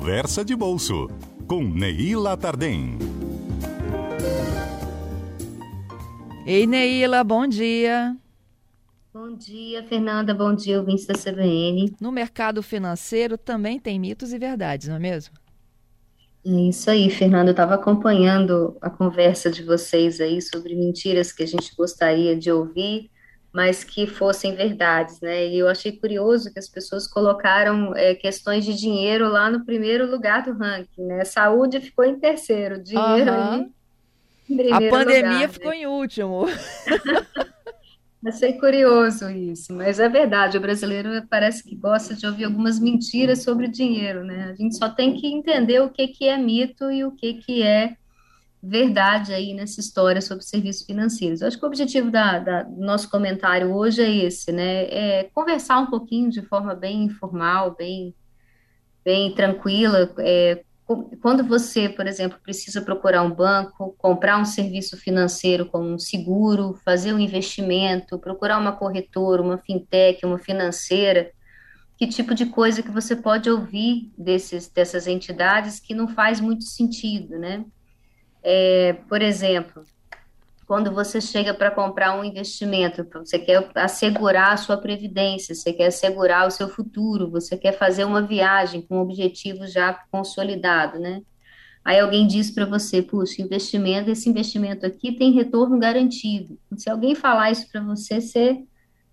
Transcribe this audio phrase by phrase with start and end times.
[0.00, 1.08] Conversa de Bolso,
[1.46, 2.96] com Neila Tardem.
[6.46, 8.16] Ei, Neila, bom dia.
[9.12, 10.32] Bom dia, Fernanda.
[10.32, 11.94] Bom dia, ouvintes da CBN.
[12.00, 15.34] No mercado financeiro também tem mitos e verdades, não é mesmo?
[16.46, 17.50] É isso aí, Fernanda.
[17.50, 22.50] Eu estava acompanhando a conversa de vocês aí sobre mentiras que a gente gostaria de
[22.50, 23.10] ouvir,
[23.52, 25.46] mas que fossem verdades, né?
[25.46, 30.08] E eu achei curioso que as pessoas colocaram é, questões de dinheiro lá no primeiro
[30.08, 31.24] lugar do ranking, né?
[31.24, 33.72] Saúde ficou em terceiro, dinheiro ali
[34.48, 35.48] em primeiro A pandemia lugar, né?
[35.48, 36.46] ficou em último.
[38.26, 43.42] Achei curioso isso, mas é verdade, o brasileiro parece que gosta de ouvir algumas mentiras
[43.42, 44.50] sobre dinheiro, né?
[44.50, 47.62] A gente só tem que entender o que que é mito e o que que
[47.62, 47.96] é
[48.62, 51.40] verdade aí nessa história sobre serviços financeiros.
[51.40, 54.84] Eu acho que o objetivo da, da- do nosso comentário hoje é esse, né?
[54.84, 58.14] É conversar um pouquinho de forma bem informal, bem
[59.04, 60.12] bem tranquila.
[60.18, 60.62] É,
[61.22, 66.74] quando você, por exemplo, precisa procurar um banco, comprar um serviço financeiro como um seguro,
[66.84, 71.30] fazer um investimento, procurar uma corretora, uma fintech, uma financeira,
[71.96, 76.64] que tipo de coisa que você pode ouvir desses, dessas entidades que não faz muito
[76.64, 77.64] sentido, né?
[78.42, 79.82] É, por exemplo,
[80.66, 85.86] quando você chega para comprar um investimento, você quer assegurar a sua previdência, você quer
[85.86, 91.22] assegurar o seu futuro, você quer fazer uma viagem com um objetivo já consolidado, né?
[91.84, 96.56] Aí alguém diz para você, puxa, investimento, esse investimento aqui tem retorno garantido.
[96.76, 98.62] Se alguém falar isso para você, você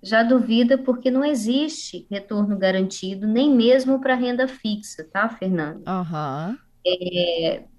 [0.03, 5.81] já duvida porque não existe retorno garantido, nem mesmo para renda fixa, tá, Fernando?
[5.87, 6.57] Aham.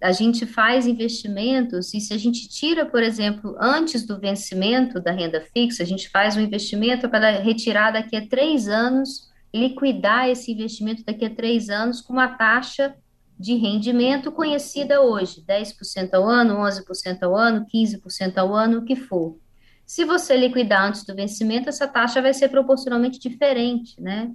[0.00, 5.12] A gente faz investimentos e se a gente tira, por exemplo, antes do vencimento da
[5.12, 10.52] renda fixa, a gente faz um investimento para retirar daqui a três anos, liquidar esse
[10.52, 12.94] investimento daqui a três anos com uma taxa
[13.38, 18.96] de rendimento conhecida hoje, 10% ao ano, 11% ao ano, 15% ao ano, o que
[18.96, 19.38] for.
[19.86, 24.30] Se você liquidar antes do vencimento, essa taxa vai ser proporcionalmente diferente, né?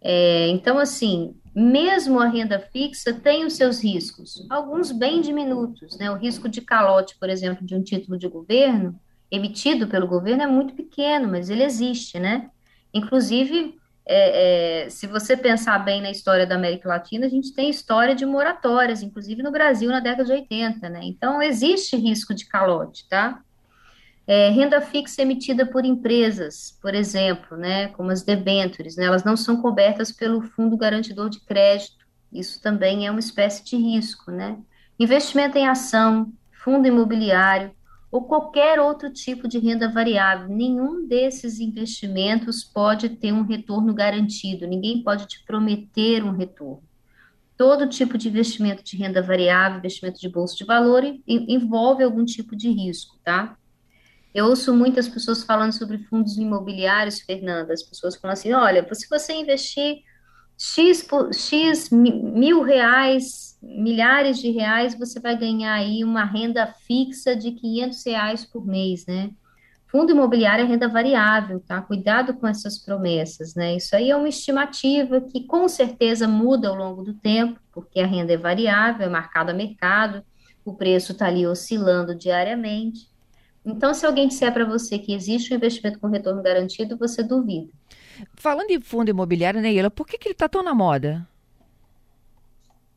[0.00, 6.10] É, então, assim, mesmo a renda fixa tem os seus riscos, alguns bem diminutos, né?
[6.10, 8.98] O risco de calote, por exemplo, de um título de governo,
[9.30, 12.50] emitido pelo governo, é muito pequeno, mas ele existe, né?
[12.92, 13.76] Inclusive,
[14.06, 18.14] é, é, se você pensar bem na história da América Latina, a gente tem história
[18.14, 21.00] de moratórias, inclusive no Brasil na década de 80, né?
[21.02, 23.40] Então, existe risco de calote, tá?
[24.26, 29.36] É, renda fixa emitida por empresas, por exemplo, né, como as debêntures, né, elas não
[29.36, 32.04] são cobertas pelo Fundo Garantidor de Crédito.
[32.32, 34.58] Isso também é uma espécie de risco, né?
[34.98, 37.72] Investimento em ação, fundo imobiliário
[38.10, 44.68] ou qualquer outro tipo de renda variável, nenhum desses investimentos pode ter um retorno garantido,
[44.68, 46.84] ninguém pode te prometer um retorno.
[47.56, 52.54] Todo tipo de investimento de renda variável, investimento de bolsa de valor, envolve algum tipo
[52.54, 53.56] de risco, tá?
[54.34, 57.72] Eu ouço muitas pessoas falando sobre fundos imobiliários, Fernanda.
[57.72, 59.98] As pessoas falam assim: olha, se você investir
[60.58, 67.36] X, X mi- mil reais, milhares de reais, você vai ganhar aí uma renda fixa
[67.36, 69.30] de 500 reais por mês, né?
[69.86, 71.80] Fundo imobiliário é renda variável, tá?
[71.80, 73.76] Cuidado com essas promessas, né?
[73.76, 78.06] Isso aí é uma estimativa que com certeza muda ao longo do tempo, porque a
[78.06, 80.24] renda é variável, é marcada a mercado,
[80.64, 83.08] o preço está ali oscilando diariamente.
[83.64, 87.70] Então, se alguém disser para você que existe um investimento com retorno garantido, você duvida.
[88.34, 91.26] Falando em fundo imobiliário, Neila, por que, que ele está tão na moda?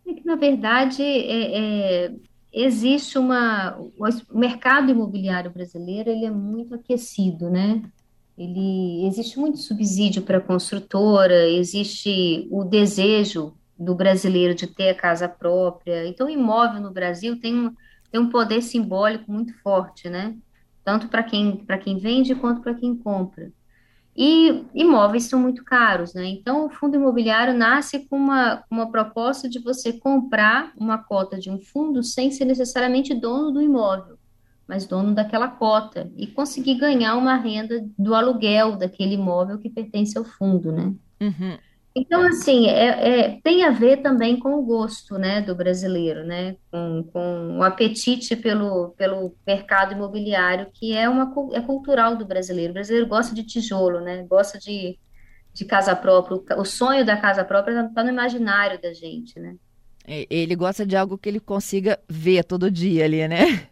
[0.05, 2.11] É que, na verdade, é, é,
[2.51, 3.77] existe uma...
[3.77, 7.81] O mercado imobiliário brasileiro, ele é muito aquecido, né?
[8.37, 14.95] Ele, existe muito subsídio para a construtora, existe o desejo do brasileiro de ter a
[14.95, 16.07] casa própria.
[16.07, 17.73] Então, o imóvel no Brasil tem um,
[18.11, 20.35] tem um poder simbólico muito forte, né?
[20.87, 23.51] Tanto para quem, quem vende quanto para quem compra.
[24.15, 26.23] E imóveis são muito caros, né?
[26.23, 31.51] Então, o fundo imobiliário nasce com uma, uma proposta de você comprar uma cota de
[31.51, 34.17] um fundo sem ser necessariamente dono do imóvel,
[34.65, 40.17] mas dono daquela cota e conseguir ganhar uma renda do aluguel daquele imóvel que pertence
[40.17, 40.95] ao fundo, né?
[41.19, 41.57] Uhum.
[41.99, 46.55] Então, assim, é, é- tem a ver também com o gosto, né, do brasileiro, né,
[46.71, 52.69] com, com o apetite pelo, pelo mercado imobiliário, que é uma, é cultural do brasileiro.
[52.71, 54.99] O brasileiro gosta de tijolo, né, gosta de,
[55.53, 56.59] de casa própria.
[56.59, 59.55] O, sonho da casa própria está no imaginário da gente, né.
[60.07, 63.69] E- Ele gosta de algo que ele consiga ver todo dia ali, né?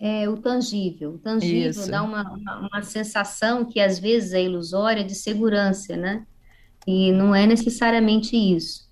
[0.00, 1.12] É o tangível.
[1.14, 1.88] O tangível Isso.
[1.88, 6.26] dá uma, uma, uma sensação que às vezes é ilusória de segurança, né?
[6.86, 8.90] E não é necessariamente isso.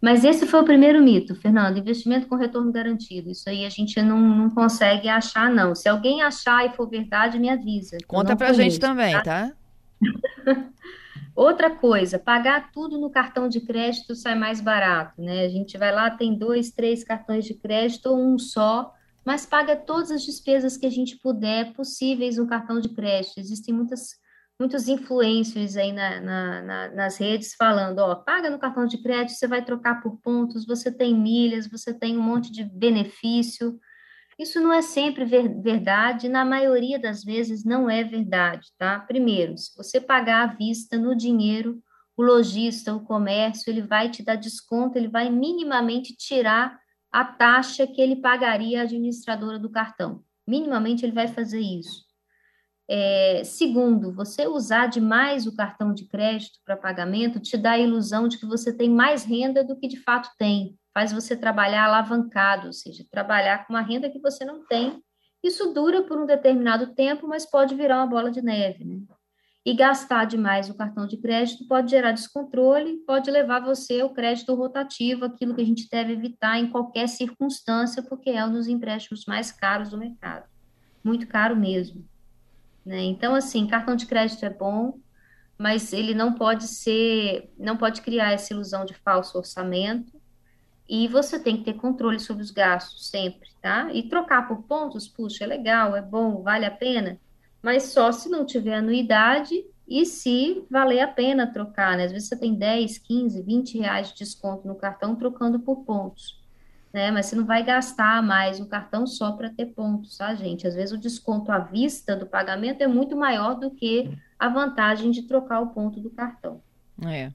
[0.00, 3.30] Mas esse foi o primeiro mito, Fernando, investimento com retorno garantido.
[3.30, 5.74] Isso aí a gente não, não consegue achar, não.
[5.74, 7.96] Se alguém achar e for verdade, me avisa.
[8.06, 9.22] Conta pra conheço, gente também, tá?
[9.22, 9.52] tá?
[11.34, 15.44] Outra coisa, pagar tudo no cartão de crédito sai mais barato, né?
[15.44, 19.76] A gente vai lá, tem dois, três cartões de crédito ou um só, mas paga
[19.76, 23.38] todas as despesas que a gente puder possíveis no cartão de crédito.
[23.38, 24.18] Existem muitas,
[24.58, 29.36] muitos influencers aí na, na, na, nas redes falando, ó, paga no cartão de crédito,
[29.36, 33.78] você vai trocar por pontos, você tem milhas, você tem um monte de benefício.
[34.38, 39.00] Isso não é sempre ver, verdade, na maioria das vezes não é verdade, tá?
[39.00, 41.82] Primeiro, se você pagar à vista no dinheiro,
[42.16, 46.78] o lojista, o comércio, ele vai te dar desconto, ele vai minimamente tirar
[47.12, 50.22] a taxa que ele pagaria à administradora do cartão.
[50.46, 52.05] Minimamente ele vai fazer isso.
[52.88, 58.28] É, segundo, você usar demais o cartão de crédito para pagamento te dá a ilusão
[58.28, 62.68] de que você tem mais renda do que de fato tem faz você trabalhar alavancado,
[62.68, 64.98] ou seja, trabalhar com uma renda que você não tem.
[65.44, 69.02] Isso dura por um determinado tempo, mas pode virar uma bola de neve, né?
[69.62, 74.54] E gastar demais o cartão de crédito pode gerar descontrole, pode levar você ao crédito
[74.54, 79.26] rotativo, aquilo que a gente deve evitar em qualquer circunstância, porque é um dos empréstimos
[79.26, 80.48] mais caros do mercado.
[81.04, 82.08] Muito caro mesmo.
[82.86, 83.02] Né?
[83.02, 85.00] Então, assim, cartão de crédito é bom,
[85.58, 90.12] mas ele não pode ser, não pode criar essa ilusão de falso orçamento,
[90.88, 93.92] e você tem que ter controle sobre os gastos sempre, tá?
[93.92, 97.18] E trocar por pontos, puxa, é legal, é bom, vale a pena,
[97.60, 102.04] mas só se não tiver anuidade e se valer a pena trocar, né?
[102.04, 106.40] Às vezes você tem 10, 15, 20 reais de desconto no cartão trocando por pontos,
[106.96, 107.10] né?
[107.10, 110.66] Mas você não vai gastar mais o cartão só para ter pontos, tá, gente?
[110.66, 115.10] Às vezes o desconto à vista do pagamento é muito maior do que a vantagem
[115.10, 116.62] de trocar o ponto do cartão.
[117.06, 117.30] É.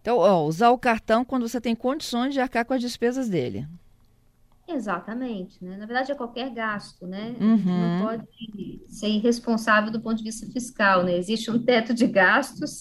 [0.00, 3.66] Então, ó, usar o cartão quando você tem condições de arcar com as despesas dele.
[4.68, 5.76] Exatamente, né?
[5.76, 7.34] Na verdade, é qualquer gasto, né?
[7.40, 7.98] Uhum.
[7.98, 8.28] Não pode
[8.86, 11.18] ser irresponsável do ponto de vista fiscal, né?
[11.18, 12.80] Existe um teto de gastos,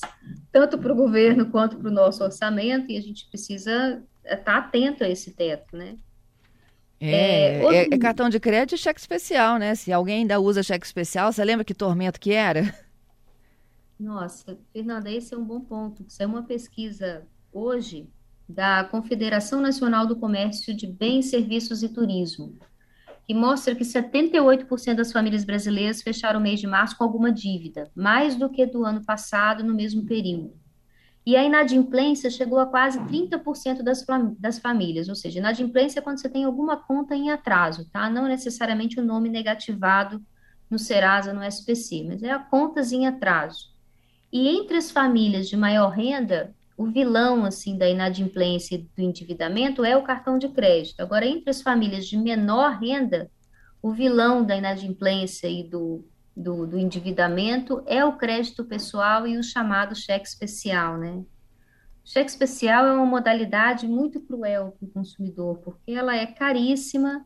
[0.52, 4.04] tanto para o governo quanto para o nosso orçamento, e a gente precisa
[4.44, 5.98] tá atento a esse teto, né?
[7.00, 9.76] É, é, é, é cartão de crédito e cheque especial, né?
[9.76, 12.74] Se alguém ainda usa cheque especial, você lembra que tormento que era?
[14.00, 16.06] Nossa, Fernanda, esse é um bom ponto.
[16.08, 18.10] Isso é uma pesquisa hoje
[18.48, 22.58] da Confederação Nacional do Comércio de Bens, Serviços e Turismo,
[23.26, 27.92] que mostra que 78% das famílias brasileiras fecharam o mês de março com alguma dívida,
[27.96, 30.54] mais do que do ano passado no mesmo período.
[31.26, 34.06] E a inadimplência chegou a quase 30% das,
[34.38, 38.10] das famílias, ou seja, inadimplência é quando você tem alguma conta em atraso, tá?
[38.10, 40.22] Não necessariamente o nome negativado
[40.70, 43.72] no Serasa, no SPC, mas é a contas em atraso.
[44.32, 49.86] E entre as famílias de maior renda, o vilão assim da inadimplência e do endividamento
[49.86, 51.00] é o cartão de crédito.
[51.00, 53.30] Agora, entre as famílias de menor renda,
[53.82, 56.04] o vilão da inadimplência e do,
[56.36, 61.24] do, do endividamento é o crédito pessoal e o chamado cheque especial, né?
[62.04, 67.26] Cheque especial é uma modalidade muito cruel para o consumidor, porque ela é caríssima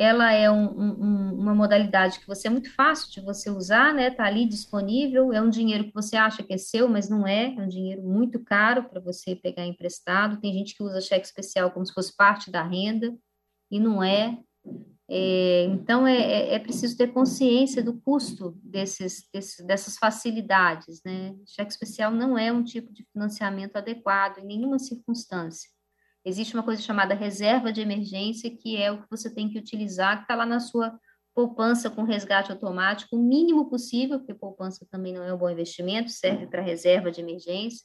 [0.00, 4.10] ela é um, um, uma modalidade que você é muito fácil de você usar, né?
[4.10, 7.54] Tá ali disponível, é um dinheiro que você acha que é seu, mas não é,
[7.54, 10.40] é um dinheiro muito caro para você pegar emprestado.
[10.40, 13.14] Tem gente que usa cheque especial como se fosse parte da renda,
[13.70, 14.38] e não é.
[15.12, 21.34] É então, é, é, é preciso ter consciência do custo desses, desses, dessas facilidades, né?
[21.46, 25.68] Cheque especial não é um tipo de financiamento adequado em nenhuma circunstância.
[26.24, 30.18] Existe uma coisa chamada reserva de emergência, que é o que você tem que utilizar,
[30.18, 30.96] que está lá na sua
[31.34, 36.10] poupança com resgate automático, o mínimo possível, porque poupança também não é um bom investimento,
[36.10, 37.84] serve para reserva de emergência.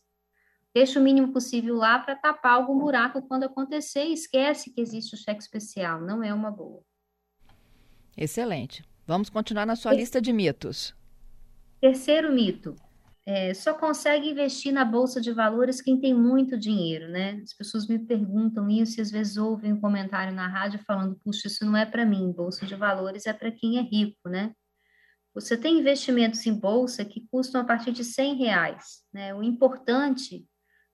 [0.75, 5.15] Deixa o mínimo possível lá para tapar algum buraco quando acontecer e esquece que existe
[5.15, 6.83] o cheque especial, não é uma boa.
[8.17, 8.83] Excelente.
[9.05, 10.95] Vamos continuar na sua lista de mitos.
[11.81, 12.75] Terceiro mito:
[13.25, 17.41] é, só consegue investir na bolsa de valores quem tem muito dinheiro, né?
[17.43, 21.47] As pessoas me perguntam isso e às vezes ouvem um comentário na rádio falando: puxa,
[21.47, 24.53] isso não é para mim, bolsa de valores é para quem é rico, né?
[25.33, 29.35] Você tem investimentos em bolsa que custam a partir de 100 reais, né?
[29.35, 30.47] O importante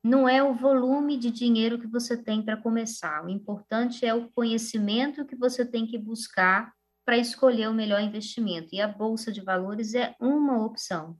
[0.03, 4.31] não é o volume de dinheiro que você tem para começar, o importante é o
[4.31, 6.73] conhecimento que você tem que buscar
[7.05, 11.17] para escolher o melhor investimento, e a bolsa de valores é uma opção.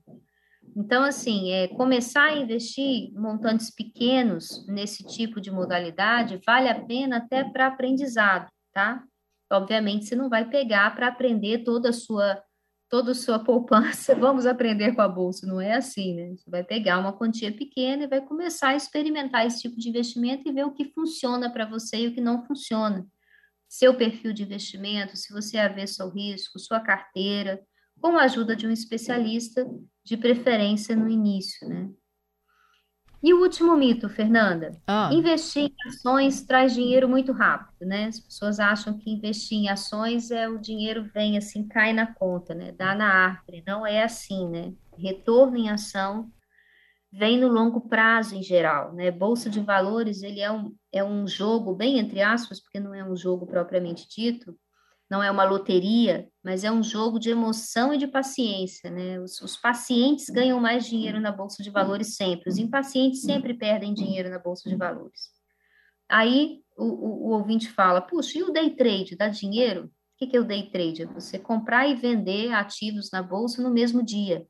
[0.76, 7.18] Então, assim, é, começar a investir montantes pequenos nesse tipo de modalidade vale a pena
[7.18, 9.02] até para aprendizado, tá?
[9.50, 12.42] Obviamente, você não vai pegar para aprender toda a sua
[12.88, 15.46] toda a sua poupança, vamos aprender com a bolsa.
[15.46, 16.34] Não é assim, né?
[16.36, 20.46] Você vai pegar uma quantia pequena e vai começar a experimentar esse tipo de investimento
[20.46, 23.06] e ver o que funciona para você e o que não funciona.
[23.72, 27.58] Seu perfil de investimento, se você é avesso ao risco, sua carteira,
[27.98, 29.66] com a ajuda de um especialista,
[30.04, 31.88] de preferência no início, né?
[33.22, 34.78] E o último mito, Fernanda.
[34.86, 35.08] Ah.
[35.10, 38.08] Investir em ações traz dinheiro muito rápido, né?
[38.08, 42.54] As pessoas acham que investir em ações é o dinheiro vem assim, cai na conta,
[42.54, 42.72] né?
[42.72, 43.64] Dá na árvore.
[43.66, 44.74] Não é assim, né?
[44.98, 46.30] Retorno em ação
[47.12, 49.10] vem no longo prazo em geral, né?
[49.10, 53.04] Bolsa de valores, ele é um, é um jogo, bem entre aspas, porque não é
[53.04, 54.56] um jogo propriamente dito,
[55.10, 59.20] não é uma loteria, mas é um jogo de emoção e de paciência, né?
[59.20, 63.92] Os, os, pacientes ganham mais dinheiro na bolsa de valores sempre, os impacientes sempre perdem
[63.92, 65.30] dinheiro na bolsa de valores.
[66.08, 69.84] Aí o, o, o ouvinte fala: puxa, e o day trade dá dinheiro?
[69.84, 71.02] O que, que é o day trade?
[71.02, 74.46] É você comprar e vender ativos na bolsa no mesmo dia.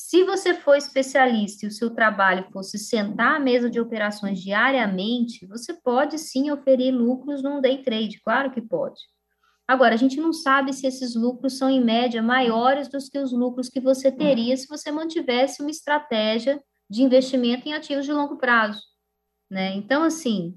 [0.00, 5.44] Se você for especialista e o seu trabalho fosse sentar à mesa de operações diariamente,
[5.44, 9.00] você pode sim oferir lucros num day trade, claro que pode.
[9.66, 13.32] Agora, a gente não sabe se esses lucros são, em média, maiores do que os
[13.32, 18.36] lucros que você teria se você mantivesse uma estratégia de investimento em ativos de longo
[18.36, 18.80] prazo.
[19.50, 19.74] Né?
[19.74, 20.56] Então, assim,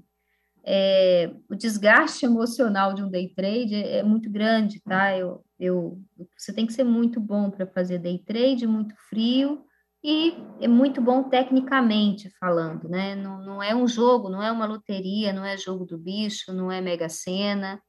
[0.64, 5.16] é, o desgaste emocional de um day trade é, é muito grande, tá?
[5.16, 6.00] Eu, eu,
[6.36, 9.64] você tem que ser muito bom para fazer day trade, muito frio
[10.04, 13.14] e é muito bom tecnicamente falando, né?
[13.14, 16.70] Não, não é um jogo, não é uma loteria, não é jogo do bicho, não
[16.70, 17.80] é mega sena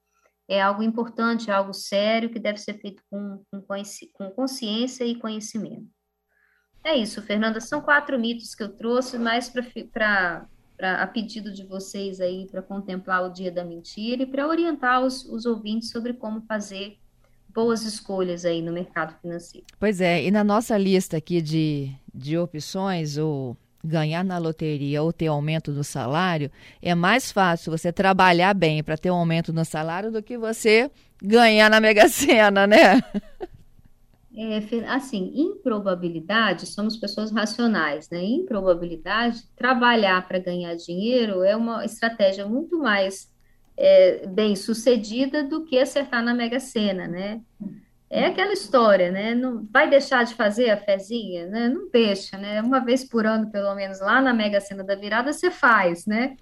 [0.47, 3.61] é algo importante, é algo sério que deve ser feito com, com,
[4.13, 5.87] com consciência e conhecimento.
[6.83, 7.61] É isso, Fernanda.
[7.61, 10.47] São quatro mitos que eu trouxe, mais para
[10.79, 15.25] a pedido de vocês aí para contemplar o dia da mentira e para orientar os,
[15.25, 16.97] os ouvintes sobre como fazer
[17.53, 19.65] boas escolhas aí no mercado financeiro.
[19.79, 25.11] Pois é, e na nossa lista aqui de, de opções, o ganhar na loteria ou
[25.11, 26.49] ter aumento no salário,
[26.81, 30.89] é mais fácil você trabalhar bem para ter um aumento no salário do que você
[31.21, 33.01] ganhar na Mega Sena, né?
[34.35, 38.23] É, assim, improbabilidade, somos pessoas racionais, né?
[38.23, 43.31] Improbabilidade, trabalhar para ganhar dinheiro é uma estratégia muito mais
[43.77, 47.41] é, bem sucedida do que acertar na Mega Sena, né?
[48.09, 49.35] É aquela história, né?
[49.35, 51.69] Não vai deixar de fazer a fezinha, né?
[51.69, 52.59] Não deixa, né?
[52.61, 56.37] Uma vez por ano, pelo menos, lá na Mega Sena da Virada, você faz, né?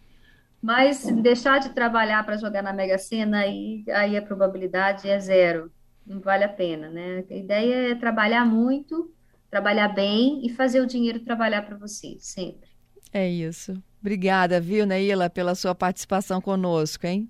[0.62, 5.72] Mas deixar de trabalhar para jogar na Mega Sena, aí, aí a probabilidade é zero.
[6.06, 7.24] Não vale a pena, né?
[7.30, 9.14] A ideia é trabalhar muito,
[9.50, 12.70] trabalhar bem e fazer o dinheiro trabalhar para você, sempre.
[13.14, 13.82] É isso.
[14.00, 17.30] Obrigada, viu, Neila, pela sua participação conosco, hein?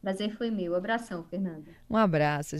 [0.00, 0.74] Prazer foi meu.
[0.74, 1.70] Abração, Fernanda.
[1.88, 2.56] Um abraço.